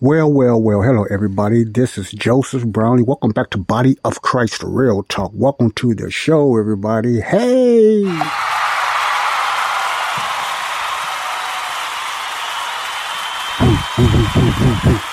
Well, 0.00 0.32
well, 0.32 0.60
well, 0.60 0.82
hello 0.82 1.04
everybody. 1.10 1.62
This 1.62 1.98
is 1.98 2.10
Joseph 2.10 2.64
Brownlee. 2.66 3.02
Welcome 3.02 3.30
back 3.30 3.50
to 3.50 3.58
Body 3.58 3.96
of 4.04 4.22
Christ 4.22 4.62
Real 4.64 5.02
Talk. 5.04 5.32
Welcome 5.34 5.70
to 5.72 5.94
the 5.94 6.10
show, 6.10 6.56
everybody. 6.56 7.20
Hey! 7.20 8.04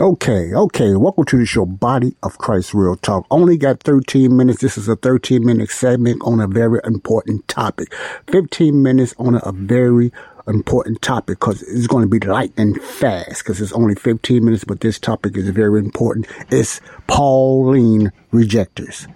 Okay, 0.00 0.54
okay. 0.54 0.94
Welcome 0.96 1.26
to 1.26 1.36
the 1.36 1.44
show, 1.44 1.66
Body 1.66 2.16
of 2.22 2.38
Christ 2.38 2.72
Real 2.72 2.96
Talk. 2.96 3.26
Only 3.30 3.58
got 3.58 3.82
13 3.82 4.34
minutes. 4.34 4.62
This 4.62 4.78
is 4.78 4.88
a 4.88 4.96
13 4.96 5.44
minute 5.44 5.68
segment 5.68 6.22
on 6.24 6.40
a 6.40 6.46
very 6.46 6.80
important 6.84 7.46
topic. 7.48 7.92
15 8.28 8.82
minutes 8.82 9.14
on 9.18 9.34
a, 9.34 9.52
very 9.52 10.10
important 10.46 11.02
topic 11.02 11.38
because 11.38 11.60
it's 11.64 11.86
going 11.86 12.02
to 12.02 12.08
be 12.08 12.26
lightning 12.26 12.76
fast 12.80 13.44
because 13.44 13.60
it's 13.60 13.72
only 13.72 13.94
15 13.94 14.42
minutes, 14.42 14.64
but 14.64 14.80
this 14.80 14.98
topic 14.98 15.36
is 15.36 15.50
very 15.50 15.78
important. 15.78 16.26
It's 16.48 16.80
Pauline 17.06 18.10
rejectors. 18.32 19.06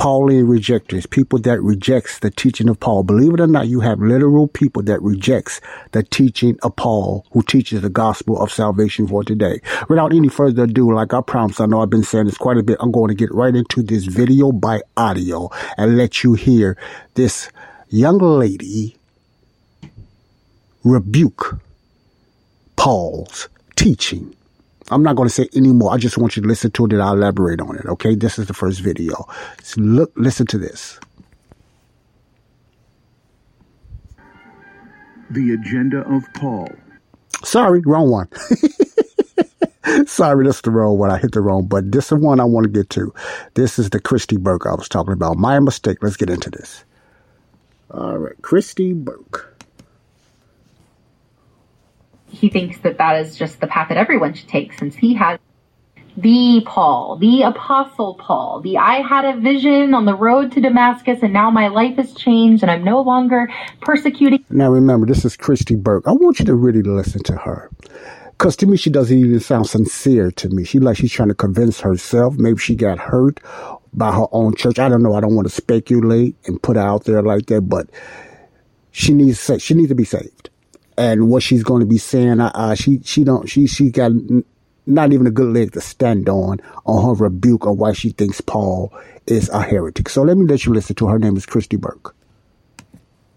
Pauline 0.00 0.46
rejectors, 0.46 1.04
people 1.04 1.38
that 1.40 1.60
rejects 1.60 2.20
the 2.20 2.30
teaching 2.30 2.70
of 2.70 2.80
Paul. 2.80 3.02
Believe 3.02 3.34
it 3.34 3.40
or 3.40 3.46
not, 3.46 3.68
you 3.68 3.80
have 3.80 4.00
literal 4.00 4.48
people 4.48 4.82
that 4.84 5.02
rejects 5.02 5.60
the 5.92 6.02
teaching 6.02 6.58
of 6.62 6.74
Paul, 6.76 7.26
who 7.32 7.42
teaches 7.42 7.82
the 7.82 7.90
gospel 7.90 8.40
of 8.40 8.50
salvation 8.50 9.06
for 9.06 9.22
today. 9.22 9.60
Without 9.90 10.14
any 10.14 10.30
further 10.30 10.62
ado, 10.62 10.90
like 10.90 11.12
I 11.12 11.20
promised, 11.20 11.60
I 11.60 11.66
know 11.66 11.82
I've 11.82 11.90
been 11.90 12.02
saying 12.02 12.24
this 12.24 12.38
quite 12.38 12.56
a 12.56 12.62
bit. 12.62 12.78
I'm 12.80 12.90
going 12.90 13.08
to 13.08 13.14
get 13.14 13.30
right 13.34 13.54
into 13.54 13.82
this 13.82 14.04
video 14.04 14.52
by 14.52 14.80
audio 14.96 15.50
and 15.76 15.98
let 15.98 16.24
you 16.24 16.32
hear 16.32 16.78
this 17.12 17.50
young 17.90 18.16
lady 18.16 18.96
rebuke 20.82 21.60
Paul's 22.76 23.50
teaching 23.76 24.34
I'm 24.90 25.02
not 25.02 25.16
going 25.16 25.28
to 25.28 25.34
say 25.34 25.48
any 25.54 25.72
more. 25.72 25.92
I 25.92 25.98
just 25.98 26.18
want 26.18 26.36
you 26.36 26.42
to 26.42 26.48
listen 26.48 26.72
to 26.72 26.84
it 26.86 26.92
and 26.92 27.02
I'll 27.02 27.14
elaborate 27.14 27.60
on 27.60 27.76
it. 27.76 27.86
Okay. 27.86 28.14
This 28.14 28.38
is 28.38 28.46
the 28.46 28.54
first 28.54 28.80
video. 28.80 29.26
So 29.62 29.80
look, 29.80 30.12
listen 30.16 30.46
to 30.48 30.58
this. 30.58 30.98
The 35.30 35.52
agenda 35.52 36.00
of 36.12 36.24
Paul. 36.34 36.68
Sorry, 37.44 37.80
wrong 37.86 38.10
one. 38.10 38.28
Sorry, 40.06 40.44
that's 40.44 40.60
the 40.60 40.70
wrong 40.70 40.98
one. 40.98 41.10
I 41.10 41.18
hit 41.18 41.32
the 41.32 41.40
wrong 41.40 41.66
button. 41.66 41.90
This 41.90 42.04
is 42.06 42.10
the 42.10 42.16
one 42.16 42.40
I 42.40 42.44
want 42.44 42.64
to 42.64 42.70
get 42.70 42.90
to. 42.90 43.14
This 43.54 43.78
is 43.78 43.90
the 43.90 44.00
Christy 44.00 44.36
Burke 44.36 44.66
I 44.66 44.74
was 44.74 44.88
talking 44.88 45.12
about. 45.12 45.36
My 45.36 45.58
mistake. 45.60 45.98
Let's 46.02 46.16
get 46.16 46.30
into 46.30 46.50
this. 46.50 46.84
All 47.92 48.18
right. 48.18 48.34
Christy 48.42 48.92
Burke 48.92 49.49
he 52.40 52.48
thinks 52.48 52.78
that 52.78 52.96
that 52.98 53.20
is 53.20 53.36
just 53.36 53.60
the 53.60 53.66
path 53.66 53.88
that 53.90 53.98
everyone 53.98 54.32
should 54.32 54.48
take 54.48 54.72
since 54.72 54.96
he 54.96 55.14
has 55.14 55.38
the 56.16 56.62
Paul, 56.66 57.16
the 57.16 57.42
apostle 57.42 58.14
Paul, 58.14 58.60
the 58.60 58.78
I 58.78 59.00
had 59.00 59.24
a 59.24 59.40
vision 59.40 59.94
on 59.94 60.06
the 60.06 60.14
road 60.14 60.52
to 60.52 60.60
Damascus 60.60 61.20
and 61.22 61.32
now 61.32 61.50
my 61.50 61.68
life 61.68 61.96
has 61.96 62.12
changed 62.14 62.62
and 62.62 62.70
I'm 62.70 62.82
no 62.82 63.00
longer 63.00 63.48
persecuting. 63.80 64.44
Now 64.50 64.70
remember, 64.70 65.06
this 65.06 65.24
is 65.24 65.36
Christy 65.36 65.76
Burke. 65.76 66.06
I 66.06 66.12
want 66.12 66.40
you 66.40 66.46
to 66.46 66.54
really 66.54 66.82
listen 66.82 67.22
to 67.24 67.36
her. 67.36 67.70
Cause 68.38 68.56
to 68.56 68.66
me, 68.66 68.76
she 68.76 68.90
doesn't 68.90 69.16
even 69.16 69.38
sound 69.38 69.68
sincere 69.68 70.30
to 70.32 70.48
me. 70.48 70.64
She 70.64 70.80
like 70.80 70.96
she's 70.96 71.12
trying 71.12 71.28
to 71.28 71.34
convince 71.34 71.80
herself. 71.80 72.36
Maybe 72.36 72.58
she 72.58 72.74
got 72.74 72.98
hurt 72.98 73.38
by 73.92 74.12
her 74.12 74.26
own 74.32 74.54
church. 74.56 74.78
I 74.78 74.88
don't 74.88 75.02
know. 75.02 75.14
I 75.14 75.20
don't 75.20 75.36
want 75.36 75.46
to 75.46 75.54
speculate 75.54 76.36
and 76.46 76.60
put 76.62 76.76
out 76.76 77.04
there 77.04 77.22
like 77.22 77.46
that, 77.46 77.62
but 77.62 77.88
she 78.92 79.12
needs, 79.12 79.50
she 79.58 79.74
needs 79.74 79.90
to 79.90 79.94
be 79.94 80.04
saved 80.04 80.49
and 81.00 81.30
what 81.30 81.42
she's 81.42 81.64
going 81.64 81.80
to 81.80 81.86
be 81.86 81.96
saying. 81.96 82.40
Uh, 82.40 82.52
uh, 82.54 82.74
she 82.74 83.00
she 83.04 83.24
don't 83.24 83.48
she 83.48 83.66
she 83.66 83.90
got 83.90 84.12
not 84.86 85.12
even 85.12 85.26
a 85.26 85.30
good 85.30 85.52
leg 85.54 85.72
to 85.72 85.80
stand 85.80 86.28
on 86.28 86.60
on 86.84 87.04
her 87.06 87.24
rebuke 87.24 87.66
on 87.66 87.78
why 87.78 87.92
she 87.92 88.10
thinks 88.10 88.40
Paul 88.42 88.92
is 89.26 89.48
a 89.48 89.62
heretic. 89.62 90.10
So 90.10 90.22
let 90.22 90.36
me 90.36 90.44
let 90.44 90.66
you 90.66 90.74
listen 90.74 90.96
to 90.96 91.06
her. 91.06 91.12
her 91.12 91.18
name 91.18 91.36
is 91.38 91.46
Christy 91.46 91.76
Burke. 91.78 92.14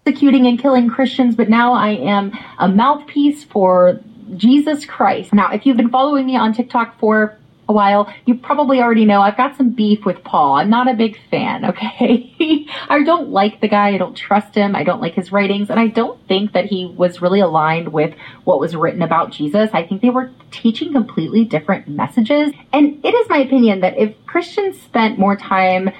Executing 0.06 0.46
and 0.46 0.60
killing 0.60 0.90
Christians, 0.90 1.34
but 1.34 1.48
now 1.48 1.72
I 1.72 1.92
am 1.92 2.32
a 2.58 2.68
mouthpiece 2.68 3.42
for 3.44 3.98
Jesus 4.36 4.84
Christ. 4.84 5.32
Now, 5.32 5.50
if 5.50 5.64
you've 5.64 5.78
been 5.78 5.88
following 5.88 6.26
me 6.26 6.36
on 6.36 6.52
TikTok 6.52 6.98
for 6.98 7.38
a 7.68 7.72
while, 7.72 8.12
you 8.26 8.34
probably 8.34 8.80
already 8.80 9.04
know 9.04 9.20
I've 9.20 9.36
got 9.36 9.56
some 9.56 9.70
beef 9.70 10.04
with 10.04 10.22
Paul. 10.24 10.56
I'm 10.56 10.70
not 10.70 10.90
a 10.90 10.94
big 10.94 11.18
fan, 11.30 11.64
okay? 11.70 12.66
I 12.88 13.02
don't 13.02 13.30
like 13.30 13.60
the 13.60 13.68
guy. 13.68 13.94
I 13.94 13.98
don't 13.98 14.16
trust 14.16 14.54
him. 14.54 14.76
I 14.76 14.84
don't 14.84 15.00
like 15.00 15.14
his 15.14 15.32
writings. 15.32 15.70
And 15.70 15.80
I 15.80 15.88
don't 15.88 16.20
think 16.28 16.52
that 16.52 16.66
he 16.66 16.86
was 16.86 17.22
really 17.22 17.40
aligned 17.40 17.92
with 17.92 18.14
what 18.44 18.60
was 18.60 18.76
written 18.76 19.02
about 19.02 19.30
Jesus. 19.30 19.70
I 19.72 19.86
think 19.86 20.02
they 20.02 20.10
were 20.10 20.30
teaching 20.50 20.92
completely 20.92 21.44
different 21.44 21.88
messages. 21.88 22.52
And 22.72 23.04
it 23.04 23.14
is 23.14 23.28
my 23.28 23.38
opinion 23.38 23.80
that 23.80 23.98
if 23.98 24.14
Christians 24.26 24.80
spent 24.80 25.18
more 25.18 25.36
time 25.36 25.90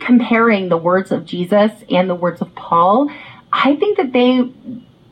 comparing 0.00 0.68
the 0.68 0.76
words 0.76 1.12
of 1.12 1.24
Jesus 1.24 1.72
and 1.90 2.10
the 2.10 2.14
words 2.14 2.40
of 2.40 2.54
Paul, 2.54 3.10
I 3.52 3.76
think 3.76 3.96
that 3.98 4.12
they 4.12 4.52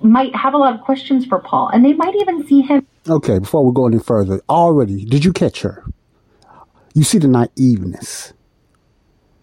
might 0.03 0.34
have 0.34 0.55
a 0.55 0.59
lot 0.59 0.75
of 0.75 0.81
questions 0.83 1.25
for 1.25 1.39
Paul 1.39 1.69
and 1.69 1.84
they 1.84 1.95
might 1.95 2.15
even 2.16 2.47
see 2.47 2.61
him 2.61 2.87
Okay, 3.06 3.38
before 3.38 3.65
we 3.65 3.75
go 3.75 3.87
any 3.87 3.98
further, 3.98 4.41
already, 4.48 5.04
did 5.04 5.25
you 5.25 5.32
catch 5.32 5.60
her? 5.60 5.84
You 6.94 7.04
see 7.04 7.19
the 7.19 7.28
naiveness. 7.28 8.32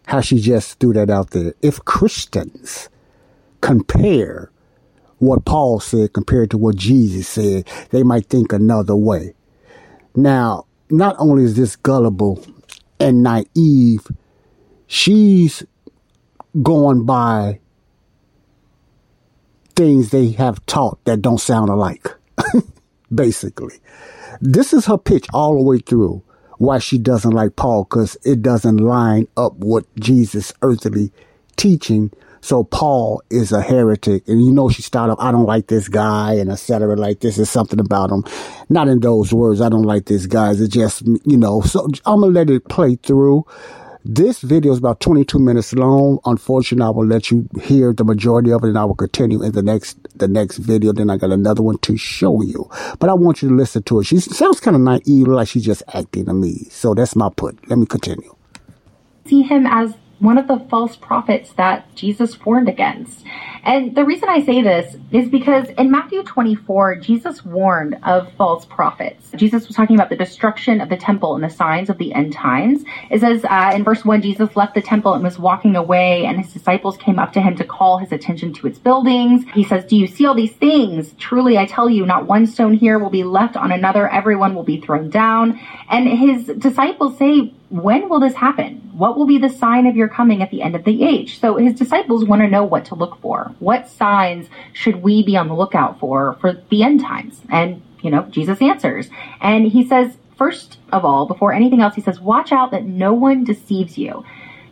How 0.07 0.22
she 0.22 0.39
just 0.39 0.79
threw 0.79 0.94
that 0.94 1.11
out 1.11 1.29
there. 1.29 1.53
If 1.61 1.85
Christians 1.85 2.89
compare 3.61 4.51
what 5.19 5.45
Paul 5.45 5.79
said 5.79 6.13
compared 6.13 6.49
to 6.51 6.57
what 6.57 6.75
Jesus 6.75 7.27
said, 7.27 7.69
they 7.91 8.01
might 8.01 8.25
think 8.25 8.51
another 8.51 8.95
way. 8.95 9.35
Now, 10.16 10.66
not 10.89 11.16
only 11.19 11.43
is 11.43 11.55
this 11.55 11.75
gullible 11.75 12.43
and 12.99 13.22
naive, 13.22 14.07
she's 14.88 15.63
going 16.63 17.05
by 17.05 17.59
things 19.75 20.09
they 20.09 20.31
have 20.31 20.66
taught 20.66 21.03
that 21.05 21.22
don't 21.22 21.39
sound 21.39 21.69
alike. 21.69 22.07
Basically. 23.13 23.75
This 24.39 24.73
is 24.73 24.85
her 24.85 24.97
pitch 24.97 25.27
all 25.33 25.55
the 25.55 25.63
way 25.63 25.79
through 25.79 26.23
why 26.61 26.77
she 26.77 26.99
doesn't 26.99 27.31
like 27.31 27.55
Paul 27.55 27.85
because 27.85 28.16
it 28.23 28.44
doesn't 28.44 28.77
line 28.77 29.27
up 29.35 29.53
with 29.57 29.83
Jesus' 29.95 30.53
earthly 30.61 31.11
teaching. 31.57 32.11
So 32.41 32.63
Paul 32.63 33.23
is 33.31 33.51
a 33.51 33.63
heretic. 33.63 34.27
And 34.27 34.45
you 34.45 34.51
know, 34.51 34.69
she 34.69 34.83
started 34.83 35.16
I 35.19 35.31
don't 35.31 35.47
like 35.47 35.67
this 35.67 35.88
guy 35.88 36.33
and 36.35 36.51
etc. 36.51 36.95
Like 36.95 37.22
this 37.22 37.39
is 37.39 37.49
something 37.49 37.79
about 37.79 38.11
him. 38.11 38.23
Not 38.69 38.87
in 38.90 38.99
those 38.99 39.34
words. 39.34 39.59
I 39.59 39.69
don't 39.69 39.84
like 39.84 40.05
this 40.05 40.28
guy. 40.28 40.52
It's 40.52 40.67
just, 40.67 41.02
you 41.02 41.37
know, 41.37 41.61
so 41.61 41.87
I'm 42.05 42.22
going 42.22 42.34
to 42.34 42.40
let 42.40 42.49
it 42.52 42.66
play 42.69 42.96
through. 42.96 43.46
This 44.03 44.42
video 44.42 44.72
is 44.72 44.80
about 44.80 45.00
22 45.00 45.38
minutes 45.38 45.74
long. 45.74 46.18
Unfortunately, 46.26 46.84
I 46.84 46.90
will 46.90 47.06
let 47.06 47.30
you 47.30 47.48
hear 47.62 47.94
the 47.94 48.03
majority 48.03 48.52
of 48.52 48.64
it 48.64 48.70
and 48.70 48.78
I 48.78 48.84
will 48.84 48.96
continue 48.96 49.44
in 49.44 49.52
the 49.52 49.62
next, 49.62 49.96
the 50.18 50.28
next 50.28 50.58
video. 50.58 50.92
Then 50.92 51.12
I 51.12 51.18
got 51.18 51.30
another 51.30 51.62
one 51.62 51.78
to 51.80 51.96
show 51.98 52.42
you, 52.42 52.68
but 52.98 53.12
I 53.12 53.14
want 53.14 53.44
you 53.44 53.50
to 53.50 53.56
listen 53.56 53.84
to 53.84 54.00
it. 54.00 54.06
She 54.06 54.18
sounds 54.18 54.59
kind 54.59 54.76
of 54.76 54.82
naive, 54.82 55.28
like 55.28 55.48
she's 55.48 55.64
just 55.64 55.84
acting 55.94 56.26
to 56.26 56.34
me. 56.34 56.68
So 56.72 56.96
that's 56.96 57.16
my 57.16 57.30
put. 57.30 57.70
Let 57.70 57.78
me 57.78 57.86
continue. 57.86 58.36
See 59.28 59.44
him 59.44 59.68
as 59.68 59.94
one 60.22 60.38
of 60.38 60.47
the 60.47 60.59
false 60.70 60.96
prophets 60.96 61.52
that 61.53 61.94
Jesus 61.96 62.40
warned 62.46 62.70
against. 62.70 63.26
And 63.64 63.96
the 63.96 64.06
reason 64.06 64.29
I 64.29 64.44
say 64.44 64.62
this 64.62 64.96
is 65.12 65.28
because 65.29 65.70
in 65.70 65.90
Matthew 65.90 66.22
24, 66.22 66.97
Jesus 66.97 67.44
warned 67.44 67.97
of 68.03 68.32
false 68.34 68.64
prophets. 68.66 69.32
Jesus 69.35 69.68
was 69.68 69.76
talking 69.76 69.96
about 69.96 70.09
the 70.09 70.16
destruction 70.16 70.79
of 70.79 70.90
the 70.90 70.97
temple 70.97 71.34
and 71.34 71.44
the 71.44 71.50
signs 71.50 71.90
of 71.90 71.97
the 71.97 72.14
end 72.14 72.34
times. 72.34 72.84
It 73.09 73.22
says 73.22 73.44
uh, 73.46 73.72
in 73.73 73.84
verse 73.84 74.06
1, 74.06 74.22
Jesus 74.22 74.56
left 74.56 74.76
the 74.76 74.82
temple 74.82 75.16
and 75.16 75.23
was 75.23 75.40
walking 75.40 75.76
away, 75.76 76.26
and 76.26 76.40
his 76.40 76.53
disciples 76.53 76.97
came 76.97 77.17
up 77.17 77.34
to 77.34 77.41
him 77.41 77.56
to 77.58 77.64
call 77.64 77.97
his 77.97 78.12
attention 78.12 78.53
to 78.53 78.67
its 78.67 78.78
buildings. 78.78 79.44
He 79.56 79.64
says, 79.64 79.85
Do 79.85 79.97
you 79.97 80.06
see 80.06 80.28
all 80.28 80.35
these 80.35 80.53
things? 80.53 81.14
Truly, 81.17 81.58
I 81.58 81.66
tell 81.66 81.90
you, 81.90 82.06
not 82.06 82.28
one 82.28 82.46
stone 82.46 82.74
here 82.74 83.00
will 83.00 83.09
be 83.09 83.24
left 83.24 83.58
on 83.58 83.72
another, 83.72 84.08
everyone 84.08 84.53
will 84.53 84.64
be 84.64 84.79
thrown 84.79 85.09
down. 85.09 85.59
And 85.90 86.08
his 86.08 86.46
disciples 86.59 87.17
say, 87.17 87.53
when 87.72 88.09
will 88.09 88.20
this 88.20 88.35
happen? 88.35 88.91
What 88.94 89.18
will 89.18 89.26
be 89.26 89.38
the 89.38 89.50
sign 89.50 89.88
of 89.88 89.96
your 89.96 90.09
coming 90.09 90.44
at 90.44 90.52
the 90.52 90.62
end 90.62 90.76
of 90.76 90.84
the 90.84 91.03
age? 91.03 91.40
So 91.40 91.56
his 91.56 91.73
disciples 91.73 92.26
want 92.26 92.41
to 92.41 92.50
know 92.50 92.66
what 92.66 92.85
to 92.85 92.96
look 92.96 93.20
for. 93.22 93.56
What 93.59 93.88
signs 93.88 94.47
should 94.73 94.97
we 94.97 95.23
be 95.23 95.38
on 95.38 95.47
the 95.47 95.56
lookout 95.56 95.97
for 96.00 96.38
for 96.41 96.62
the 96.70 96.84
end 96.84 97.00
times? 97.00 97.41
And, 97.50 97.82
you 98.02 98.12
know, 98.12 98.23
Jesus 98.23 98.62
answers. 98.62 99.09
And 99.40 99.66
he 99.66 99.88
says, 99.88 100.18
first 100.38 100.79
of 100.91 101.06
all, 101.06 101.26
before 101.26 101.53
anything 101.53 101.82
else, 101.82 101.96
he 101.96 102.02
says, 102.02 102.20
watch 102.20 102.52
out 102.52 102.72
that 102.72 102.84
no 102.84 103.14
one 103.14 103.46
deceives 103.46 103.97
you. 103.97 104.26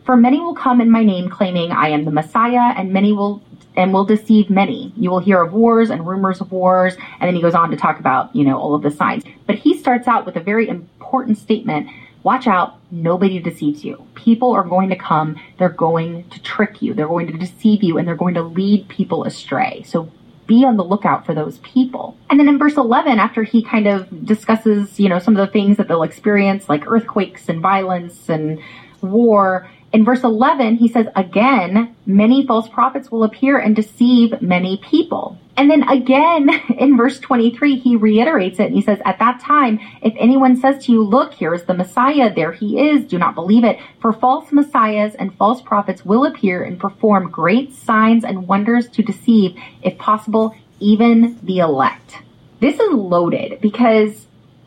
For 0.04 0.16
many 0.16 0.38
will 0.38 0.54
come 0.54 0.80
in 0.80 0.90
my 0.90 1.02
name 1.02 1.30
claiming 1.30 1.72
I 1.72 1.88
am 1.88 2.04
the 2.04 2.10
Messiah, 2.10 2.74
and 2.76 2.92
many 2.92 3.12
will 3.12 3.42
and 3.76 3.94
will 3.94 4.04
deceive 4.04 4.50
many. 4.50 4.92
You 4.96 5.10
will 5.10 5.20
hear 5.20 5.40
of 5.40 5.52
wars 5.52 5.90
and 5.90 6.06
rumors 6.06 6.40
of 6.40 6.50
wars, 6.50 6.96
and 7.18 7.28
then 7.28 7.36
he 7.36 7.40
goes 7.40 7.54
on 7.54 7.70
to 7.70 7.76
talk 7.76 8.00
about, 8.00 8.34
you 8.34 8.44
know, 8.44 8.58
all 8.58 8.74
of 8.74 8.82
the 8.82 8.90
signs. 8.90 9.22
But 9.46 9.56
he 9.56 9.78
starts 9.78 10.08
out 10.08 10.26
with 10.26 10.36
a 10.36 10.40
very 10.40 10.68
important 10.68 11.38
statement 11.38 11.88
watch 12.22 12.46
out, 12.46 12.78
nobody 12.90 13.38
deceives 13.38 13.84
you. 13.84 14.06
People 14.14 14.52
are 14.52 14.64
going 14.64 14.90
to 14.90 14.96
come, 14.96 15.40
they're 15.58 15.68
going 15.68 16.28
to 16.30 16.42
trick 16.42 16.82
you, 16.82 16.94
they're 16.94 17.08
going 17.08 17.26
to 17.26 17.38
deceive 17.38 17.82
you, 17.82 17.98
and 17.98 18.06
they're 18.06 18.16
going 18.16 18.34
to 18.34 18.42
lead 18.42 18.88
people 18.88 19.24
astray. 19.24 19.82
So 19.86 20.10
be 20.46 20.64
on 20.64 20.76
the 20.76 20.84
lookout 20.84 21.24
for 21.24 21.32
those 21.32 21.58
people. 21.58 22.16
And 22.28 22.40
then 22.40 22.48
in 22.48 22.58
verse 22.58 22.76
11, 22.76 23.18
after 23.20 23.44
he 23.44 23.62
kind 23.62 23.86
of 23.86 24.26
discusses, 24.26 24.98
you 24.98 25.08
know, 25.08 25.20
some 25.20 25.36
of 25.36 25.46
the 25.46 25.52
things 25.52 25.76
that 25.76 25.86
they'll 25.86 26.02
experience, 26.02 26.68
like 26.68 26.86
earthquakes 26.88 27.48
and 27.48 27.60
violence 27.60 28.28
and 28.28 28.60
war, 29.00 29.70
in 29.92 30.04
verse 30.04 30.22
11, 30.22 30.76
he 30.76 30.86
says, 30.86 31.06
again, 31.16 31.96
many 32.06 32.46
false 32.46 32.68
prophets 32.68 33.10
will 33.10 33.24
appear 33.24 33.58
and 33.58 33.74
deceive 33.74 34.40
many 34.40 34.76
people. 34.76 35.36
And 35.56 35.70
then 35.70 35.82
again 35.88 36.48
in 36.78 36.96
verse 36.96 37.18
23, 37.18 37.76
he 37.76 37.96
reiterates 37.96 38.60
it 38.60 38.66
and 38.66 38.74
he 38.74 38.82
says, 38.82 39.00
At 39.04 39.18
that 39.18 39.40
time, 39.40 39.80
if 40.00 40.14
anyone 40.16 40.56
says 40.56 40.84
to 40.84 40.92
you, 40.92 41.02
Look, 41.02 41.34
here 41.34 41.52
is 41.54 41.64
the 41.64 41.74
Messiah, 41.74 42.32
there 42.32 42.52
he 42.52 42.88
is, 42.88 43.04
do 43.04 43.18
not 43.18 43.34
believe 43.34 43.64
it. 43.64 43.78
For 44.00 44.12
false 44.12 44.52
messiahs 44.52 45.14
and 45.16 45.34
false 45.34 45.60
prophets 45.60 46.04
will 46.04 46.24
appear 46.24 46.62
and 46.62 46.78
perform 46.78 47.30
great 47.30 47.74
signs 47.74 48.24
and 48.24 48.46
wonders 48.46 48.88
to 48.90 49.02
deceive, 49.02 49.58
if 49.82 49.98
possible, 49.98 50.54
even 50.78 51.38
the 51.42 51.58
elect. 51.58 52.18
This 52.60 52.78
is 52.78 52.92
loaded 52.92 53.60
because 53.60 54.26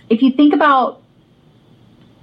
if 0.09 0.21
you 0.21 0.31
think 0.31 0.53
about 0.53 1.01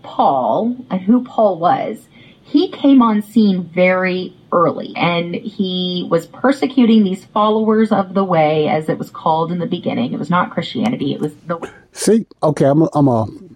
Paul 0.03 0.77
and 0.91 1.01
who 1.01 1.25
Paul 1.25 1.59
was, 1.59 2.07
he 2.51 2.69
came 2.69 3.01
on 3.01 3.23
scene 3.23 3.63
very 3.63 4.37
early 4.51 4.93
and 4.97 5.37
he 5.37 6.09
was 6.11 6.27
persecuting 6.27 7.05
these 7.05 7.25
followers 7.27 7.93
of 7.93 8.15
the 8.15 8.25
way 8.25 8.67
as 8.67 8.89
it 8.89 8.99
was 8.99 9.09
called 9.09 9.53
in 9.53 9.61
the 9.61 9.67
beginning. 9.67 10.13
It 10.13 10.19
was 10.19 10.31
not 10.31 10.51
Christianity, 10.51 11.15
it 11.15 11.21
was 11.21 11.33
the. 11.47 11.73
See, 11.93 12.27
okay, 12.43 12.65
I'm 12.65 12.81
to 12.81 13.49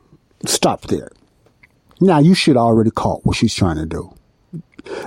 stop 0.47 0.83
there. 0.83 1.11
Now, 2.01 2.21
you 2.21 2.35
should 2.35 2.57
already 2.57 2.93
caught 2.93 3.27
what 3.27 3.37
she's 3.37 3.55
trying 3.55 3.77
to 3.77 3.87
do. 3.87 4.15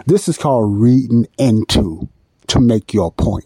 This 0.06 0.28
is 0.28 0.38
called 0.38 0.82
reading 0.82 1.28
into 1.38 2.10
to 2.48 2.60
make 2.60 2.94
your 2.94 3.12
point. 3.14 3.46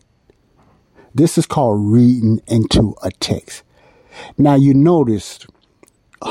This 1.14 1.38
is 1.38 1.46
called 1.46 1.92
reading 1.92 2.42
into 2.48 2.96
a 3.04 3.12
text. 3.12 3.62
Now, 4.40 4.56
you 4.56 4.74
noticed 4.74 5.46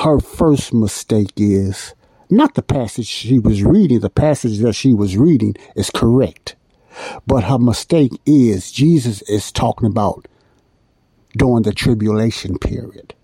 her 0.03 0.19
first 0.19 0.75
mistake 0.75 1.33
is 1.37 1.95
not 2.31 2.55
the 2.55 2.63
passage 2.63 3.07
she 3.07 3.39
was 3.39 3.63
reading, 3.63 4.01
the 4.01 4.11
passage 4.11 4.59
that 4.59 4.75
she 4.75 4.93
was 4.93 5.17
reading 5.17 5.57
is 5.77 5.91
correct. 5.91 6.57
But 7.27 7.45
her 7.45 7.59
mistake 7.59 8.13
is 8.27 8.73
Jesus 8.73 9.23
is 9.23 9.53
talking 9.53 9.87
about 9.87 10.27
during 11.37 11.63
the 11.63 11.73
tribulation 11.73 12.59
period. 12.59 13.15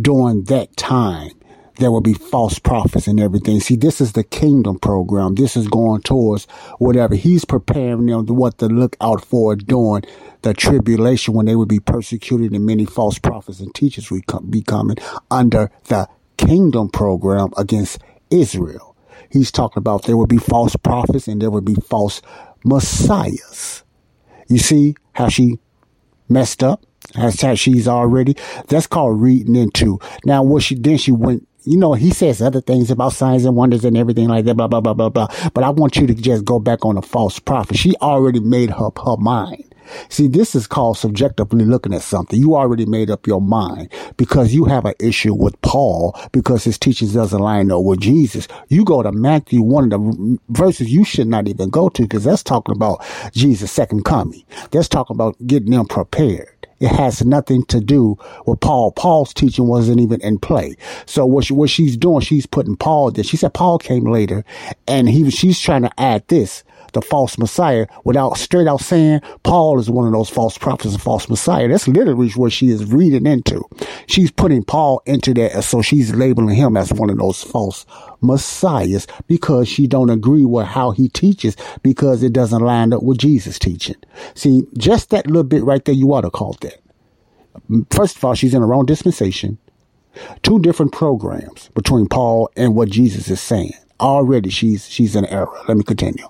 During 0.00 0.44
that 0.44 0.76
time, 0.76 1.30
there 1.76 1.90
will 1.90 2.00
be 2.00 2.14
false 2.14 2.58
prophets 2.58 3.06
and 3.06 3.18
everything. 3.18 3.58
See, 3.60 3.76
this 3.76 4.00
is 4.00 4.12
the 4.12 4.22
kingdom 4.22 4.78
program. 4.78 5.34
This 5.34 5.56
is 5.56 5.66
going 5.66 6.02
towards 6.02 6.46
whatever. 6.78 7.14
He's 7.14 7.44
preparing 7.44 8.06
them 8.06 8.26
to 8.26 8.34
what 8.34 8.58
to 8.58 8.66
look 8.66 8.96
out 9.00 9.24
for 9.24 9.56
during 9.56 10.04
the 10.42 10.54
tribulation 10.54 11.34
when 11.34 11.46
they 11.46 11.56
would 11.56 11.68
be 11.68 11.80
persecuted 11.80 12.52
and 12.52 12.66
many 12.66 12.84
false 12.84 13.18
prophets 13.18 13.60
and 13.60 13.74
teachers 13.74 14.10
would 14.10 14.24
be 14.50 14.62
coming 14.62 14.98
under 15.30 15.70
the 15.88 16.08
kingdom 16.36 16.90
program 16.90 17.48
against 17.56 17.98
Israel. 18.34 18.96
He's 19.30 19.50
talking 19.50 19.80
about 19.80 20.04
there 20.04 20.16
will 20.16 20.26
be 20.26 20.38
false 20.38 20.76
prophets 20.76 21.28
and 21.28 21.40
there 21.40 21.50
will 21.50 21.60
be 21.60 21.74
false 21.74 22.22
messiahs. 22.64 23.84
You 24.48 24.58
see 24.58 24.94
how 25.12 25.28
she 25.28 25.58
messed 26.28 26.62
up? 26.62 26.84
That's 27.14 27.40
how 27.42 27.54
she's 27.54 27.86
already. 27.86 28.36
That's 28.68 28.86
called 28.86 29.20
reading 29.20 29.56
into. 29.56 29.98
Now, 30.24 30.42
what 30.42 30.62
she 30.62 30.74
then 30.74 30.96
she 30.98 31.12
went. 31.12 31.46
You 31.66 31.78
know, 31.78 31.94
he 31.94 32.10
says 32.10 32.42
other 32.42 32.60
things 32.60 32.90
about 32.90 33.14
signs 33.14 33.46
and 33.46 33.56
wonders 33.56 33.86
and 33.86 33.96
everything 33.96 34.28
like 34.28 34.44
that, 34.44 34.54
blah 34.54 34.68
blah 34.68 34.82
blah 34.82 34.92
blah 34.92 35.08
blah. 35.08 35.28
But 35.54 35.64
I 35.64 35.70
want 35.70 35.96
you 35.96 36.06
to 36.06 36.14
just 36.14 36.44
go 36.44 36.58
back 36.58 36.84
on 36.84 36.98
a 36.98 37.02
false 37.02 37.38
prophet. 37.38 37.78
She 37.78 37.96
already 38.02 38.40
made 38.40 38.70
up 38.70 38.98
her 38.98 39.16
mind. 39.16 39.73
See, 40.08 40.28
this 40.28 40.54
is 40.54 40.66
called 40.66 40.98
subjectively 40.98 41.64
looking 41.64 41.94
at 41.94 42.02
something. 42.02 42.38
You 42.38 42.56
already 42.56 42.86
made 42.86 43.10
up 43.10 43.26
your 43.26 43.40
mind 43.40 43.92
because 44.16 44.54
you 44.54 44.64
have 44.66 44.84
an 44.84 44.94
issue 45.00 45.34
with 45.34 45.60
Paul 45.62 46.18
because 46.32 46.64
his 46.64 46.78
teachings 46.78 47.14
doesn't 47.14 47.38
line 47.38 47.70
up 47.70 47.82
with 47.82 48.00
Jesus. 48.00 48.48
You 48.68 48.84
go 48.84 49.02
to 49.02 49.12
Matthew, 49.12 49.62
one 49.62 49.84
of 49.84 49.90
the 49.90 50.38
verses 50.48 50.92
you 50.92 51.04
should 51.04 51.28
not 51.28 51.48
even 51.48 51.70
go 51.70 51.88
to 51.90 52.02
because 52.02 52.24
that's 52.24 52.42
talking 52.42 52.74
about 52.74 53.04
Jesus' 53.32 53.72
second 53.72 54.04
coming. 54.04 54.44
That's 54.70 54.88
talking 54.88 55.16
about 55.16 55.36
getting 55.46 55.70
them 55.70 55.86
prepared. 55.86 56.48
It 56.80 56.88
has 56.88 57.24
nothing 57.24 57.64
to 57.66 57.80
do 57.80 58.18
with 58.46 58.60
Paul. 58.60 58.92
Paul's 58.92 59.32
teaching 59.32 59.66
wasn't 59.66 60.00
even 60.00 60.20
in 60.20 60.38
play. 60.38 60.76
So 61.06 61.24
what, 61.24 61.44
she, 61.44 61.54
what 61.54 61.70
she's 61.70 61.96
doing, 61.96 62.20
she's 62.20 62.46
putting 62.46 62.76
Paul 62.76 63.10
there. 63.10 63.24
She 63.24 63.36
said 63.36 63.54
Paul 63.54 63.78
came 63.78 64.04
later 64.04 64.44
and 64.86 65.08
he 65.08 65.30
she's 65.30 65.60
trying 65.60 65.82
to 65.82 66.00
add 66.00 66.26
this 66.28 66.64
the 66.94 67.02
false 67.02 67.36
Messiah 67.38 67.86
without 68.04 68.38
straight 68.38 68.66
out 68.66 68.80
saying 68.80 69.20
Paul 69.42 69.78
is 69.78 69.90
one 69.90 70.06
of 70.06 70.12
those 70.12 70.30
false 70.30 70.56
prophets 70.56 70.94
and 70.94 71.02
false 71.02 71.28
Messiah. 71.28 71.68
That's 71.68 71.86
literally 71.86 72.30
what 72.30 72.52
she 72.52 72.70
is 72.70 72.84
reading 72.86 73.26
into. 73.26 73.62
She's 74.06 74.30
putting 74.30 74.64
Paul 74.64 75.02
into 75.06 75.34
that. 75.34 75.62
So 75.64 75.82
she's 75.82 76.14
labeling 76.14 76.54
him 76.56 76.76
as 76.76 76.92
one 76.92 77.10
of 77.10 77.18
those 77.18 77.42
false 77.42 77.84
messiahs 78.20 79.06
because 79.26 79.68
she 79.68 79.86
don't 79.86 80.10
agree 80.10 80.44
with 80.44 80.66
how 80.66 80.92
he 80.92 81.08
teaches 81.08 81.56
because 81.82 82.22
it 82.22 82.32
doesn't 82.32 82.62
line 82.62 82.92
up 82.92 83.02
with 83.02 83.18
Jesus 83.18 83.58
teaching. 83.58 83.96
See, 84.34 84.62
just 84.78 85.10
that 85.10 85.26
little 85.26 85.44
bit 85.44 85.64
right 85.64 85.84
there, 85.84 85.94
you 85.94 86.12
ought 86.14 86.22
to 86.22 86.30
call 86.30 86.56
that. 86.60 86.80
First 87.90 88.16
of 88.16 88.24
all, 88.24 88.34
she's 88.34 88.54
in 88.54 88.62
her 88.62 88.74
own 88.74 88.86
dispensation. 88.86 89.58
Two 90.42 90.60
different 90.60 90.92
programs 90.92 91.70
between 91.74 92.08
Paul 92.08 92.48
and 92.56 92.74
what 92.74 92.88
Jesus 92.88 93.28
is 93.28 93.40
saying. 93.40 93.72
Already 94.00 94.50
she's 94.50 94.88
she's 94.88 95.16
in 95.16 95.24
error. 95.26 95.56
Let 95.66 95.76
me 95.76 95.82
continue 95.84 96.28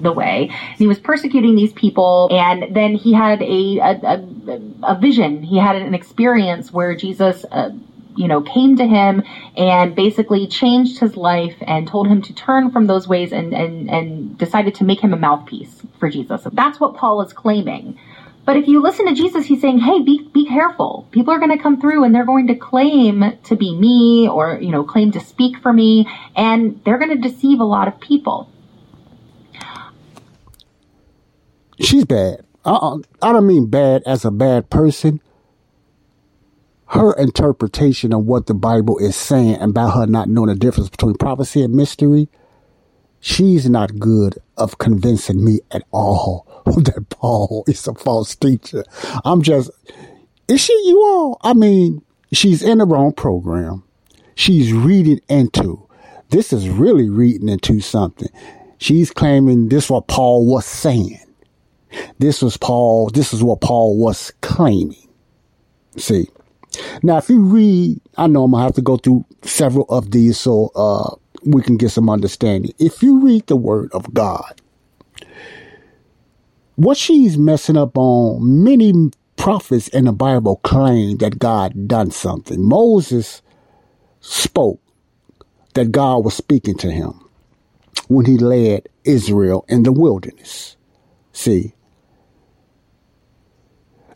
the 0.00 0.12
way. 0.12 0.50
He 0.76 0.86
was 0.86 0.98
persecuting 0.98 1.56
these 1.56 1.72
people, 1.72 2.28
and 2.30 2.74
then 2.74 2.94
he 2.94 3.12
had 3.12 3.42
a 3.42 3.78
a, 3.78 3.92
a, 4.02 4.60
a 4.94 4.98
vision. 4.98 5.42
He 5.42 5.58
had 5.58 5.76
an 5.76 5.94
experience 5.94 6.72
where 6.72 6.94
Jesus. 6.94 7.44
Uh, 7.50 7.70
you 8.16 8.28
know, 8.28 8.42
came 8.42 8.76
to 8.76 8.86
him 8.86 9.24
and 9.56 9.96
basically 9.96 10.46
changed 10.46 11.00
his 11.00 11.16
life 11.16 11.56
and 11.62 11.88
told 11.88 12.06
him 12.06 12.22
to 12.22 12.32
turn 12.32 12.70
from 12.70 12.86
those 12.86 13.08
ways 13.08 13.32
and, 13.32 13.52
and, 13.52 13.90
and 13.90 14.38
decided 14.38 14.72
to 14.76 14.84
make 14.84 15.00
him 15.00 15.12
a 15.12 15.16
mouthpiece 15.16 15.82
for 15.98 16.08
Jesus. 16.08 16.46
That's 16.52 16.78
what 16.78 16.94
Paul 16.94 17.22
is 17.22 17.32
claiming. 17.32 17.98
But 18.44 18.56
if 18.56 18.68
you 18.68 18.82
listen 18.82 19.06
to 19.06 19.14
Jesus, 19.14 19.46
he's 19.46 19.60
saying, 19.60 19.78
hey, 19.78 20.02
be, 20.02 20.28
be 20.32 20.46
careful. 20.46 21.08
People 21.12 21.32
are 21.32 21.38
going 21.38 21.56
to 21.56 21.62
come 21.62 21.80
through 21.80 22.04
and 22.04 22.14
they're 22.14 22.26
going 22.26 22.48
to 22.48 22.54
claim 22.54 23.38
to 23.44 23.56
be 23.56 23.74
me 23.74 24.28
or, 24.28 24.58
you 24.60 24.70
know, 24.70 24.84
claim 24.84 25.12
to 25.12 25.20
speak 25.20 25.58
for 25.58 25.72
me 25.72 26.06
and 26.36 26.82
they're 26.84 26.98
going 26.98 27.20
to 27.20 27.28
deceive 27.28 27.60
a 27.60 27.64
lot 27.64 27.88
of 27.88 27.98
people. 28.00 28.50
She's 31.80 32.04
bad. 32.04 32.44
I, 32.64 32.96
I 33.22 33.32
don't 33.32 33.46
mean 33.46 33.66
bad 33.66 34.02
as 34.06 34.24
a 34.24 34.30
bad 34.30 34.70
person. 34.70 35.20
Her 36.88 37.12
interpretation 37.14 38.12
of 38.12 38.24
what 38.24 38.46
the 38.46 38.54
Bible 38.54 38.98
is 38.98 39.16
saying 39.16 39.60
about 39.60 39.94
her 39.94 40.06
not 40.06 40.28
knowing 40.28 40.48
the 40.48 40.54
difference 40.54 40.88
between 40.88 41.14
prophecy 41.14 41.62
and 41.62 41.74
mystery, 41.74 42.28
she's 43.20 43.68
not 43.68 43.98
good 43.98 44.38
of 44.56 44.78
convincing 44.78 45.44
me 45.44 45.60
at 45.72 45.82
all 45.90 46.46
that 46.66 47.06
Paul 47.10 47.64
is 47.66 47.86
a 47.88 47.94
false 47.94 48.36
teacher. 48.36 48.84
I'm 49.24 49.42
just, 49.42 49.70
is 50.48 50.60
she 50.60 50.72
you 50.86 51.02
all? 51.02 51.38
I 51.42 51.54
mean, 51.54 52.02
she's 52.32 52.62
in 52.62 52.78
the 52.78 52.86
wrong 52.86 53.12
program. 53.12 53.82
She's 54.36 54.72
reading 54.72 55.20
into 55.28 55.86
This 56.30 56.52
is 56.52 56.68
really 56.68 57.08
reading 57.08 57.48
into 57.48 57.80
something. 57.80 58.28
She's 58.78 59.10
claiming 59.10 59.68
this 59.68 59.88
what 59.88 60.08
Paul 60.08 60.46
was 60.46 60.66
saying. 60.66 61.20
This 62.18 62.42
was 62.42 62.56
Paul, 62.56 63.10
this 63.10 63.32
is 63.32 63.42
what 63.42 63.60
Paul 63.60 63.96
was 63.98 64.32
claiming. 64.40 65.08
See. 65.96 66.28
Now 67.02 67.18
if 67.18 67.28
you 67.28 67.42
read, 67.42 68.00
I 68.16 68.26
know 68.26 68.44
I'm 68.44 68.50
gonna 68.50 68.64
have 68.64 68.74
to 68.74 68.82
go 68.82 68.96
through 68.96 69.24
several 69.42 69.86
of 69.88 70.10
these 70.10 70.38
so 70.38 70.70
uh 70.74 71.14
we 71.44 71.62
can 71.62 71.76
get 71.76 71.90
some 71.90 72.10
understanding. 72.10 72.72
If 72.78 73.02
you 73.02 73.20
read 73.20 73.46
the 73.46 73.56
word 73.56 73.90
of 73.92 74.12
God, 74.14 74.60
what 76.76 76.96
she's 76.96 77.38
messing 77.38 77.76
up 77.76 77.96
on, 77.96 78.64
many 78.64 79.10
prophets 79.36 79.88
in 79.88 80.06
the 80.06 80.12
Bible 80.12 80.56
claim 80.64 81.18
that 81.18 81.38
God 81.38 81.86
done 81.86 82.10
something. 82.10 82.62
Moses 82.62 83.42
spoke 84.20 84.80
that 85.74 85.92
God 85.92 86.24
was 86.24 86.34
speaking 86.34 86.76
to 86.78 86.90
him 86.90 87.20
when 88.08 88.26
he 88.26 88.38
led 88.38 88.88
Israel 89.04 89.64
in 89.68 89.82
the 89.82 89.92
wilderness. 89.92 90.76
See, 91.32 91.74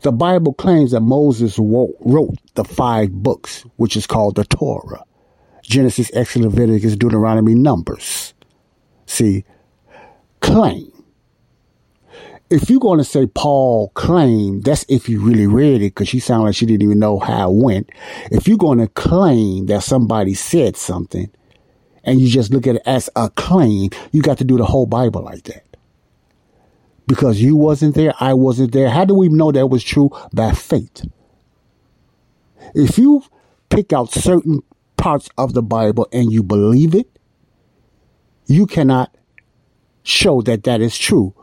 the 0.02 0.12
Bible 0.12 0.54
claims 0.54 0.92
that 0.92 1.00
Moses 1.00 1.58
wrote 1.58 2.36
the 2.54 2.64
five 2.64 3.10
books, 3.10 3.62
which 3.76 3.96
is 3.96 4.06
called 4.06 4.36
the 4.36 4.44
Torah. 4.44 5.02
Genesis, 5.62 6.10
Exodus, 6.14 6.46
Leviticus, 6.46 6.96
Deuteronomy, 6.96 7.54
Numbers. 7.54 8.32
See, 9.06 9.44
claim. 10.40 10.92
If 12.50 12.70
you're 12.70 12.80
going 12.80 12.98
to 12.98 13.04
say 13.04 13.26
Paul 13.26 13.90
claimed, 13.90 14.64
that's 14.64 14.86
if 14.88 15.08
you 15.08 15.20
really 15.20 15.46
read 15.46 15.82
it, 15.82 15.94
because 15.94 16.08
she 16.08 16.20
sounded 16.20 16.46
like 16.46 16.54
she 16.54 16.64
didn't 16.64 16.82
even 16.82 16.98
know 16.98 17.18
how 17.18 17.50
it 17.50 17.62
went. 17.62 17.90
If 18.30 18.48
you're 18.48 18.56
going 18.56 18.78
to 18.78 18.88
claim 18.88 19.66
that 19.66 19.82
somebody 19.82 20.32
said 20.32 20.76
something, 20.76 21.30
and 22.04 22.18
you 22.18 22.28
just 22.28 22.50
look 22.50 22.66
at 22.66 22.76
it 22.76 22.82
as 22.86 23.10
a 23.16 23.28
claim, 23.28 23.90
you 24.12 24.22
got 24.22 24.38
to 24.38 24.44
do 24.44 24.56
the 24.56 24.64
whole 24.64 24.86
Bible 24.86 25.22
like 25.22 25.42
that. 25.44 25.67
Because 27.08 27.40
you 27.40 27.56
wasn't 27.56 27.94
there, 27.94 28.12
I 28.20 28.34
wasn't 28.34 28.72
there. 28.72 28.90
How 28.90 29.06
do 29.06 29.14
we 29.14 29.30
know 29.30 29.50
that 29.50 29.68
was 29.68 29.82
true? 29.82 30.10
By 30.32 30.52
faith. 30.52 31.06
If 32.74 32.98
you 32.98 33.24
pick 33.70 33.94
out 33.94 34.12
certain 34.12 34.62
parts 34.98 35.30
of 35.38 35.54
the 35.54 35.62
Bible 35.62 36.06
and 36.12 36.30
you 36.30 36.42
believe 36.42 36.94
it, 36.94 37.08
you 38.46 38.66
cannot 38.66 39.16
show 40.02 40.42
that 40.42 40.64
that 40.64 40.82
is 40.82 40.98
true. 40.98 41.34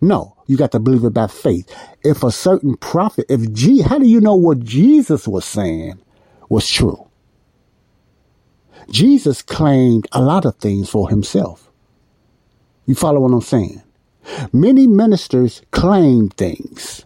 No, 0.00 0.36
you 0.46 0.56
got 0.56 0.70
to 0.72 0.78
believe 0.78 1.04
it 1.04 1.10
by 1.10 1.26
faith. 1.26 1.68
If 2.04 2.22
a 2.22 2.30
certain 2.30 2.76
prophet, 2.76 3.26
if 3.28 3.52
G, 3.52 3.82
how 3.82 3.98
do 3.98 4.06
you 4.06 4.20
know 4.20 4.36
what 4.36 4.60
Jesus 4.60 5.26
was 5.26 5.44
saying 5.44 6.00
was 6.48 6.70
true? 6.70 7.08
Jesus 8.90 9.42
claimed 9.42 10.06
a 10.12 10.22
lot 10.22 10.44
of 10.44 10.54
things 10.56 10.88
for 10.88 11.10
himself. 11.10 11.68
You 12.86 12.94
follow 12.94 13.20
what 13.20 13.32
I'm 13.32 13.40
saying? 13.40 13.82
Many 14.52 14.86
ministers 14.86 15.62
claim 15.70 16.28
things. 16.30 17.04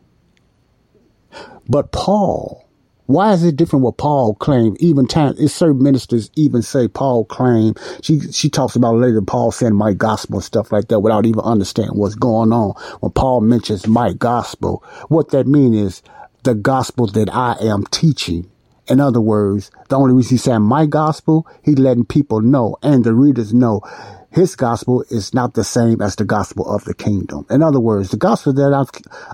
But 1.69 1.93
Paul 1.93 2.64
why 3.07 3.33
is 3.33 3.45
it 3.45 3.57
different 3.57 3.85
what 3.85 3.99
Paul 3.99 4.35
claimed? 4.35 4.78
Even 4.81 5.07
time, 5.07 5.37
certain 5.47 5.83
ministers 5.83 6.31
even 6.37 6.62
say 6.62 6.88
Paul 6.88 7.26
claimed. 7.26 7.78
She 8.00 8.21
she 8.33 8.49
talks 8.49 8.76
about 8.76 8.97
later 8.97 9.21
Paul 9.21 9.52
saying 9.52 9.75
my 9.75 9.93
gospel 9.93 10.37
and 10.37 10.45
stuff 10.45 10.73
like 10.73 10.88
that 10.88 11.00
without 11.00 11.26
even 11.26 11.40
understanding 11.40 11.99
what's 11.99 12.14
going 12.14 12.52
on. 12.52 12.71
When 13.00 13.12
Paul 13.12 13.43
mentions 13.43 13.87
my 13.87 14.14
gospel, 14.14 14.83
what 15.09 15.31
that 15.31 15.47
means 15.47 15.76
is 15.76 16.02
the 16.45 16.54
gospel 16.54 17.07
that 17.09 17.28
I 17.35 17.57
am 17.61 17.85
teaching. 17.87 18.50
In 18.87 19.00
other 19.00 19.21
words, 19.21 19.71
the 19.88 19.99
only 19.99 20.14
reason 20.14 20.35
he's 20.35 20.45
saying 20.45 20.62
my 20.62 20.87
gospel, 20.87 21.47
he 21.62 21.75
letting 21.75 22.04
people 22.04 22.40
know 22.40 22.76
and 22.83 23.04
the 23.04 23.14
readers 23.14 23.52
know 23.52 23.83
his 24.35 24.57
gospel 24.57 25.05
is 25.11 25.33
not 25.33 25.55
the 25.55 25.62
same 25.62 26.03
as 26.03 26.17
the 26.17 26.25
gospel 26.25 26.69
of 26.69 26.85
the 26.85 26.95
kingdom. 26.95 27.47
In 27.50 27.62
other 27.62 27.79
words, 27.79 28.11
the 28.11 28.17
gospel 28.17 28.53
that 28.55 28.75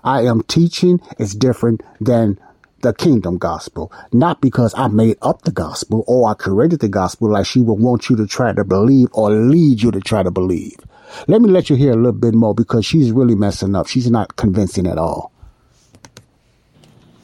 i 0.04 0.18
I 0.18 0.22
am 0.26 0.42
teaching 0.42 1.00
is 1.18 1.34
different 1.34 1.82
than 2.00 2.38
the 2.82 2.92
kingdom 2.92 3.38
gospel, 3.38 3.90
not 4.12 4.42
because 4.42 4.74
I 4.76 4.88
made 4.88 5.16
up 5.22 5.42
the 5.42 5.52
gospel 5.52 6.04
or 6.06 6.28
I 6.28 6.34
created 6.34 6.80
the 6.80 6.88
gospel 6.88 7.30
like 7.30 7.46
she 7.46 7.60
would 7.60 7.80
want 7.80 8.10
you 8.10 8.16
to 8.16 8.26
try 8.26 8.52
to 8.52 8.64
believe 8.64 9.08
or 9.12 9.30
lead 9.30 9.82
you 9.82 9.90
to 9.90 10.00
try 10.00 10.22
to 10.22 10.30
believe. 10.30 10.76
Let 11.26 11.40
me 11.40 11.50
let 11.50 11.70
you 11.70 11.76
hear 11.76 11.92
a 11.92 11.96
little 11.96 12.12
bit 12.12 12.34
more 12.34 12.54
because 12.54 12.84
she's 12.84 13.10
really 13.10 13.34
messing 13.34 13.74
up. 13.74 13.86
She's 13.86 14.10
not 14.10 14.36
convincing 14.36 14.86
at 14.86 14.98
all. 14.98 15.29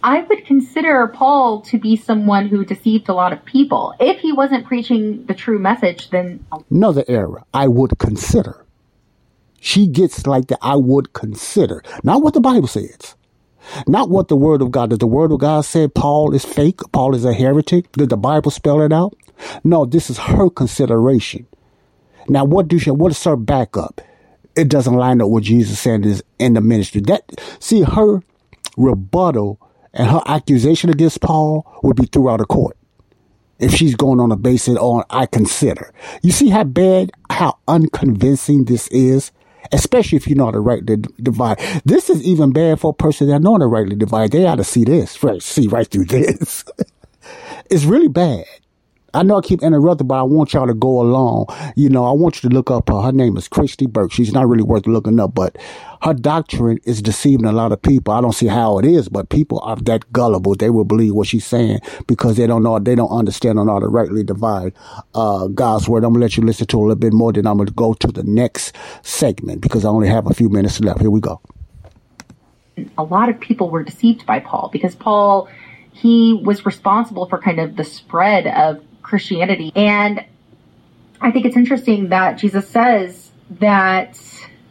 I 0.06 0.20
would 0.20 0.46
consider 0.46 1.08
Paul 1.08 1.62
to 1.62 1.78
be 1.78 1.96
someone 1.96 2.46
who 2.46 2.64
deceived 2.64 3.08
a 3.08 3.12
lot 3.12 3.32
of 3.32 3.44
people. 3.44 3.92
If 3.98 4.20
he 4.20 4.32
wasn't 4.32 4.64
preaching 4.64 5.26
the 5.26 5.34
true 5.34 5.58
message, 5.58 6.10
then. 6.10 6.46
Another 6.70 7.04
error. 7.08 7.42
I 7.52 7.66
would 7.66 7.98
consider. 7.98 8.64
She 9.60 9.88
gets 9.88 10.24
like 10.24 10.46
the 10.46 10.58
I 10.62 10.76
would 10.76 11.12
consider. 11.12 11.82
Not 12.04 12.22
what 12.22 12.34
the 12.34 12.40
Bible 12.40 12.68
says. 12.68 13.16
Not 13.88 14.08
what 14.08 14.28
the 14.28 14.36
word 14.36 14.62
of 14.62 14.70
God. 14.70 14.90
Did 14.90 15.00
the 15.00 15.08
word 15.08 15.32
of 15.32 15.40
God 15.40 15.62
say 15.64 15.88
Paul 15.88 16.32
is 16.32 16.44
fake? 16.44 16.78
Paul 16.92 17.16
is 17.16 17.24
a 17.24 17.34
heretic? 17.34 17.90
Did 17.90 18.10
the 18.10 18.16
Bible 18.16 18.52
spell 18.52 18.82
it 18.82 18.92
out? 18.92 19.16
No, 19.64 19.84
this 19.86 20.08
is 20.08 20.18
her 20.18 20.48
consideration. 20.50 21.48
Now, 22.28 22.44
what 22.44 22.68
do 22.68 22.78
she, 22.78 22.92
what 22.92 23.10
is 23.10 23.24
her 23.24 23.34
backup? 23.34 24.00
It 24.54 24.68
doesn't 24.68 24.94
line 24.94 25.20
up 25.20 25.30
with 25.30 25.42
Jesus 25.42 25.80
said 25.80 26.06
is 26.06 26.22
in 26.38 26.54
the 26.54 26.60
ministry. 26.60 27.00
That, 27.00 27.24
see, 27.58 27.82
her 27.82 28.20
rebuttal 28.76 29.60
and 29.96 30.10
her 30.10 30.22
accusation 30.26 30.90
against 30.90 31.20
Paul 31.20 31.66
would 31.82 31.96
be 31.96 32.06
throughout 32.06 32.40
a 32.40 32.46
court. 32.46 32.76
If 33.58 33.72
she's 33.72 33.94
going 33.94 34.20
on 34.20 34.30
a 34.30 34.36
basis 34.36 34.76
on 34.76 35.04
I 35.08 35.26
consider. 35.26 35.92
You 36.22 36.30
see 36.30 36.50
how 36.50 36.64
bad, 36.64 37.10
how 37.30 37.58
unconvincing 37.66 38.66
this 38.66 38.88
is? 38.88 39.32
especially 39.72 40.16
if 40.16 40.26
you 40.26 40.34
know 40.36 40.46
how 40.46 40.50
to 40.52 40.60
rightly 40.60 40.96
divide. 41.20 41.58
This 41.84 42.08
is 42.08 42.22
even 42.22 42.52
bad 42.52 42.80
for 42.80 42.90
a 42.90 42.94
person 42.94 43.28
that 43.28 43.40
know 43.40 43.52
how 43.52 43.58
to 43.58 43.66
rightly 43.66 43.96
divide. 43.96 44.32
They 44.32 44.46
ought 44.46 44.56
to 44.56 44.64
see 44.64 44.84
this, 44.84 45.22
right? 45.22 45.42
See 45.42 45.66
right 45.66 45.86
through 45.86 46.06
this. 46.06 46.64
it's 47.70 47.84
really 47.84 48.08
bad. 48.08 48.44
I 49.16 49.22
know 49.22 49.38
I 49.38 49.40
keep 49.40 49.62
interrupting, 49.62 50.06
but 50.06 50.18
I 50.18 50.22
want 50.22 50.52
y'all 50.52 50.66
to 50.66 50.74
go 50.74 51.00
along. 51.00 51.46
You 51.74 51.88
know, 51.88 52.04
I 52.04 52.12
want 52.12 52.42
you 52.42 52.50
to 52.50 52.54
look 52.54 52.70
up 52.70 52.90
her. 52.90 53.00
Her 53.00 53.12
name 53.12 53.38
is 53.38 53.48
Christy 53.48 53.86
Burke. 53.86 54.12
She's 54.12 54.32
not 54.32 54.46
really 54.46 54.62
worth 54.62 54.86
looking 54.86 55.18
up, 55.18 55.34
but 55.34 55.56
her 56.02 56.12
doctrine 56.12 56.78
is 56.84 57.00
deceiving 57.00 57.46
a 57.46 57.52
lot 57.52 57.72
of 57.72 57.80
people. 57.80 58.12
I 58.12 58.20
don't 58.20 58.34
see 58.34 58.46
how 58.46 58.78
it 58.78 58.84
is, 58.84 59.08
but 59.08 59.30
people 59.30 59.60
are 59.60 59.76
that 59.76 60.12
gullible. 60.12 60.54
They 60.54 60.68
will 60.68 60.84
believe 60.84 61.14
what 61.14 61.28
she's 61.28 61.46
saying 61.46 61.80
because 62.06 62.36
they 62.36 62.46
don't 62.46 62.62
know, 62.62 62.78
they 62.78 62.94
don't 62.94 63.10
understand 63.10 63.58
on 63.58 63.68
how 63.68 63.78
to 63.78 63.88
rightly 63.88 64.22
divide 64.22 64.74
uh, 65.14 65.46
God's 65.48 65.88
word. 65.88 66.04
I'm 66.04 66.10
going 66.10 66.20
to 66.20 66.24
let 66.26 66.36
you 66.36 66.42
listen 66.42 66.66
to 66.66 66.78
a 66.78 66.80
little 66.80 66.96
bit 66.96 67.14
more, 67.14 67.32
then 67.32 67.46
I'm 67.46 67.64
to 67.64 67.72
go 67.72 67.94
to 67.94 68.08
the 68.08 68.22
next 68.22 68.76
segment 69.02 69.62
because 69.62 69.86
I 69.86 69.88
only 69.88 70.08
have 70.08 70.26
a 70.26 70.34
few 70.34 70.50
minutes 70.50 70.78
left. 70.80 71.00
Here 71.00 71.10
we 71.10 71.20
go. 71.20 71.40
A 72.98 73.02
lot 73.02 73.30
of 73.30 73.40
people 73.40 73.70
were 73.70 73.82
deceived 73.82 74.26
by 74.26 74.40
Paul 74.40 74.68
because 74.70 74.94
Paul, 74.94 75.48
he 75.92 76.38
was 76.44 76.66
responsible 76.66 77.26
for 77.26 77.40
kind 77.40 77.58
of 77.58 77.76
the 77.76 77.84
spread 77.84 78.46
of 78.46 78.85
Christianity. 79.06 79.72
And 79.74 80.24
I 81.20 81.30
think 81.30 81.46
it's 81.46 81.56
interesting 81.56 82.08
that 82.08 82.38
Jesus 82.38 82.68
says 82.68 83.30
that 83.58 84.18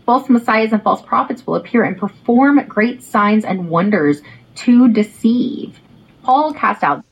false 0.06 0.30
messiahs 0.30 0.74
and 0.74 0.84
false 0.84 1.02
prophets 1.02 1.48
will 1.48 1.56
appear 1.56 1.84
and 1.84 1.98
perform 1.98 2.66
great 2.68 3.02
signs 3.02 3.46
and 3.46 3.70
wonders 3.70 4.22
to 4.56 4.90
deceive. 4.90 5.80
Paul 6.24 6.54
cast 6.54 6.84
out. 6.84 7.04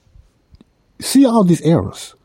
See 1.00 1.26
all 1.26 1.44
these 1.44 1.62
errors. 1.62 2.16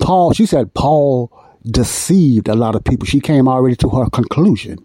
Paul, 0.00 0.32
she 0.32 0.46
said 0.46 0.72
Paul 0.74 1.30
deceived 1.64 2.48
a 2.48 2.54
lot 2.54 2.74
of 2.74 2.84
people. 2.84 3.06
She 3.06 3.20
came 3.20 3.48
already 3.48 3.76
to 3.76 3.88
her 3.90 4.08
conclusion. 4.08 4.78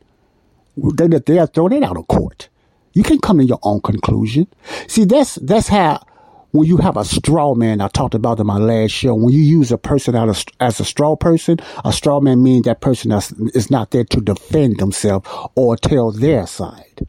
They, 0.76 1.08
they 1.08 1.40
are 1.40 1.48
throwing 1.48 1.74
it 1.74 1.84
out 1.84 1.98
of 1.98 2.08
court. 2.08 2.50
You 2.94 3.04
can't 3.04 3.22
come 3.22 3.38
to 3.38 3.46
your 3.46 3.60
own 3.64 3.82
conclusion. 3.82 4.48
See, 4.88 5.06
that's, 5.06 5.36
that's 5.36 5.68
how 5.68 6.04
when 6.52 6.68
you 6.68 6.78
have 6.78 6.98
a 6.98 7.06
straw 7.06 7.54
man, 7.54 7.82
I 7.82 7.88
talked 7.90 8.16
about 8.16 8.40
in 8.40 8.48
my 8.48 8.58
last 8.58 8.92
show, 8.92 9.14
when 9.14 9.34
you 9.34 9.42
use 9.42 9.72
a 9.72 9.78
person 9.78 10.16
as, 10.16 10.46
as 10.60 10.80
a 10.80 10.86
straw 10.86 11.16
person, 11.16 11.60
a 11.84 11.92
straw 11.92 12.20
man 12.20 12.42
means 12.42 12.66
that 12.66 12.82
person 12.82 13.12
is 13.12 13.70
not 13.70 13.92
there 13.92 14.06
to 14.06 14.22
defend 14.22 14.80
themselves 14.80 15.28
or 15.56 15.76
tell 15.76 16.12
their 16.12 16.48
side. 16.48 17.08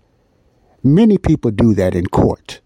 Many 0.82 1.18
people 1.18 1.50
do 1.50 1.74
that 1.74 1.94
in 1.94 2.06
court. 2.06 2.60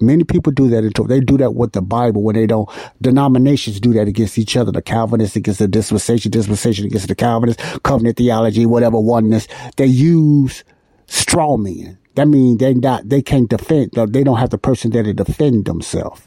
Many 0.00 0.24
people 0.24 0.52
do 0.52 0.68
that 0.68 0.84
in 0.84 0.92
court. 0.92 1.08
They 1.08 1.20
do 1.20 1.36
that 1.38 1.54
with 1.54 1.72
the 1.72 1.82
Bible 1.82 2.22
when 2.22 2.34
they 2.34 2.46
don't. 2.46 2.68
Denominations 3.00 3.78
do 3.78 3.92
that 3.92 4.08
against 4.08 4.36
each 4.36 4.56
other. 4.56 4.72
The 4.72 4.82
Calvinists 4.82 5.36
against 5.36 5.60
the 5.60 5.68
dispensation, 5.68 6.30
dispensation 6.30 6.86
against 6.86 7.06
the 7.06 7.14
Calvinists, 7.14 7.62
covenant 7.80 8.16
theology, 8.16 8.66
whatever 8.66 8.98
oneness. 8.98 9.46
They 9.76 9.86
use 9.86 10.64
straw 11.06 11.56
men 11.56 11.98
that 12.14 12.28
means 12.28 12.58
they 12.58 12.74
not 12.74 13.08
they 13.08 13.22
can't 13.22 13.48
defend. 13.48 13.92
They 13.92 14.24
don't 14.24 14.38
have 14.38 14.50
the 14.50 14.58
person 14.58 14.90
there 14.90 15.02
to 15.02 15.14
defend 15.14 15.64
themselves. 15.64 16.22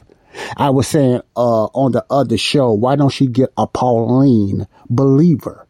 I 0.56 0.70
was 0.70 0.86
saying 0.88 1.22
uh, 1.36 1.64
on 1.66 1.92
the 1.92 2.04
other 2.10 2.36
show, 2.36 2.72
why 2.72 2.96
don't 2.96 3.10
she 3.10 3.26
get 3.26 3.50
a 3.56 3.66
Pauline 3.66 4.66
believer 4.90 5.66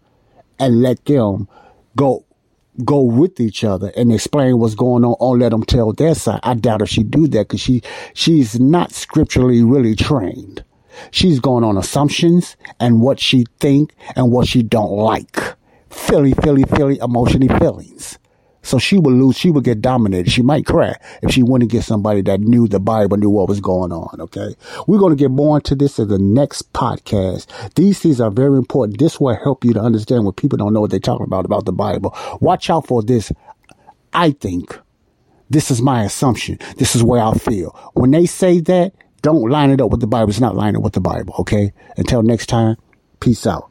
and 0.59 0.83
let 0.83 1.05
them 1.05 1.49
go 1.95 2.25
go 2.85 3.01
with 3.01 3.41
each 3.41 3.65
other 3.65 3.91
and 3.97 4.13
explain 4.13 4.59
what's 4.59 4.75
going 4.75 5.05
on 5.05 5.17
or 5.19 5.39
let 5.39 5.51
them 5.51 5.63
tell 5.63 5.93
their 5.93 6.15
side. 6.15 6.41
I 6.43 6.55
doubt 6.55 6.83
if 6.83 6.89
she 6.89 7.03
do 7.03 7.27
that 7.29 7.49
because 7.49 7.61
she 7.61 7.83
she's 8.15 8.59
not 8.61 8.93
scripturally 8.93 9.63
really 9.63 9.95
trained. 9.95 10.65
She's 11.11 11.41
going 11.41 11.65
on 11.65 11.77
assumptions 11.77 12.57
and 12.81 13.01
what 13.01 13.21
she 13.21 13.47
think 13.61 13.95
and 14.15 14.33
what 14.33 14.49
she 14.49 14.63
don't 14.63 14.93
like. 14.93 15.39
Philly, 15.91 16.33
Philly, 16.33 16.65
Philly, 16.65 16.99
emotionally 16.99 17.49
feelings. 17.59 18.19
So 18.67 18.79
she 18.79 18.99
would 18.99 19.15
lose. 19.15 19.37
She 19.37 19.51
would 19.51 19.63
get 19.63 19.81
dominated. 19.81 20.31
She 20.31 20.43
might 20.43 20.67
cry 20.67 20.97
if 21.23 21.31
she 21.31 21.43
wouldn't 21.43 21.71
get 21.71 21.85
somebody 21.85 22.21
that 22.23 22.41
knew 22.41 22.67
the 22.67 22.81
Bible, 22.81 23.17
knew 23.17 23.31
what 23.31 23.49
was 23.49 23.61
going 23.61 23.93
on. 23.93 24.21
Okay. 24.21 24.57
We're 24.89 24.99
going 24.99 25.17
to 25.17 25.23
get 25.23 25.31
more 25.31 25.59
into 25.59 25.77
this 25.77 26.01
in 26.01 26.09
the 26.09 26.19
next 26.19 26.73
podcast. 26.73 27.47
These 27.75 28.01
things 28.01 28.21
are 28.21 28.31
very 28.31 28.57
important. 28.57 28.99
This 28.99 29.21
will 29.21 29.37
help 29.37 29.65
you 29.65 29.73
to 29.75 29.81
understand 29.81 30.25
what 30.25 30.37
people 30.37 30.59
don't 30.59 30.73
know 30.73 30.81
what 30.81 30.91
they're 30.91 30.99
talking 30.99 31.27
about, 31.27 31.45
about 31.45 31.65
the 31.65 31.73
Bible. 31.73 32.13
Watch 32.41 32.69
out 32.69 32.89
for 32.89 33.03
this. 33.03 33.31
I 34.13 34.33
think 34.33 34.77
this 35.49 35.71
is 35.71 35.81
my 35.81 36.03
assumption. 36.03 36.59
This 36.77 36.97
is 36.97 37.05
where 37.05 37.23
I 37.23 37.35
feel. 37.35 37.71
When 37.95 38.11
they 38.11 38.27
say 38.27 38.61
that, 38.63 38.95
don't 39.23 39.49
line 39.49 39.71
it 39.71 39.81
up 39.81 39.91
with 39.91 40.01
the 40.01 40.07
Bible. 40.09 40.31
It's 40.31 40.41
not 40.41 40.57
lining 40.57 40.79
up 40.79 40.83
with 40.83 40.95
the 40.95 41.01
Bible. 41.01 41.35
Okay. 41.39 41.73
Until 41.97 42.23
next 42.23 42.47
time, 42.47 42.77
peace 43.21 43.47
out. 43.47 43.71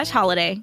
slash 0.01 0.09
holiday. 0.09 0.61